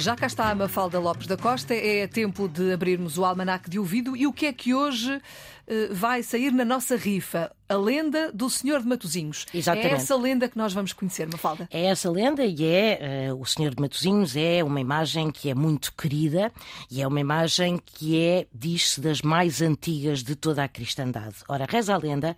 [0.00, 3.78] Já cá está a Mafalda Lopes da Costa, é tempo de abrirmos o almanac de
[3.78, 5.20] ouvido e o que é que hoje
[5.70, 7.52] eh, vai sair na nossa rifa?
[7.68, 9.46] A lenda do Senhor de Matozinhos.
[9.54, 9.92] Exatamente.
[9.92, 11.68] É essa lenda que nós vamos conhecer, Mafalda.
[11.70, 15.54] É essa lenda e é uh, o Senhor de Matozinhos é uma imagem que é
[15.54, 16.52] muito querida
[16.90, 21.36] e é uma imagem que é, diz-se, das mais antigas de toda a cristandade.
[21.46, 22.36] Ora, reza a lenda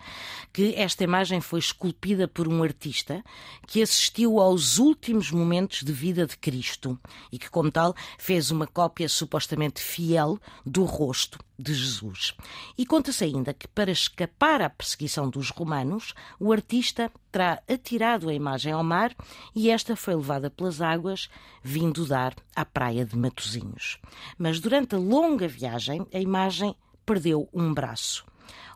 [0.52, 3.24] que esta imagem foi esculpida por um artista
[3.66, 7.00] que assistiu aos últimos momentos de vida de Cristo
[7.32, 12.34] e que, como tal, fez uma cópia supostamente fiel do rosto de Jesus.
[12.76, 18.34] E conta-se ainda que, para escapar à perseguição dos romanos, o artista terá atirado a
[18.34, 19.14] imagem ao mar
[19.54, 21.28] e esta foi levada pelas águas,
[21.62, 24.00] vindo dar à praia de Matozinhos.
[24.36, 26.74] Mas durante a longa viagem, a imagem
[27.06, 28.24] perdeu um braço.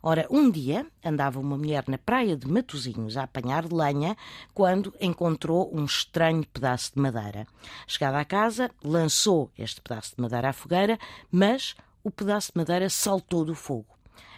[0.02, 4.16] Ora, um dia andava uma mulher na praia de Matozinhos a apanhar lenha
[4.54, 7.46] quando encontrou um estranho pedaço de madeira.
[7.86, 10.98] Chegada à casa, lançou este pedaço de madeira à fogueira,
[11.30, 13.96] mas o pedaço de madeira saltou do fogo.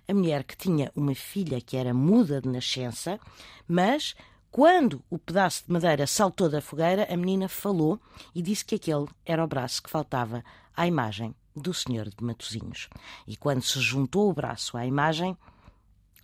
[0.09, 3.20] A mulher que tinha uma filha que era muda de nascença,
[3.69, 4.14] mas
[4.50, 8.00] quando o pedaço de madeira saltou da fogueira, a menina falou
[8.34, 10.42] e disse que aquele era o braço que faltava
[10.75, 12.89] à imagem do Senhor de Matozinhos.
[13.27, 15.37] E quando se juntou o braço à imagem,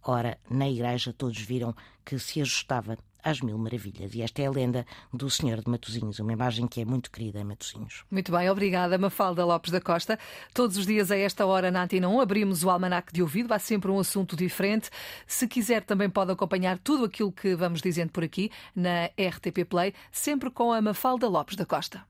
[0.02, 4.14] ora, na igreja todos viram que se ajustava às mil maravilhas.
[4.14, 7.40] E esta é a lenda do Senhor de Matosinhos, uma imagem que é muito querida
[7.40, 8.04] em Matosinhos.
[8.10, 10.18] Muito bem, obrigada, Mafalda Lopes da Costa.
[10.52, 13.58] Todos os dias a esta hora na Antena 1 abrimos o almanac de ouvido, há
[13.58, 14.90] sempre um assunto diferente.
[15.26, 19.94] Se quiser também pode acompanhar tudo aquilo que vamos dizendo por aqui na RTP Play,
[20.12, 22.04] sempre com a Mafalda Lopes da Costa.